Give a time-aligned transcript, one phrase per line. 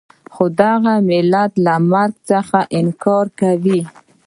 [0.33, 3.81] خو دغه ملت له مرګ څخه انکار کوي.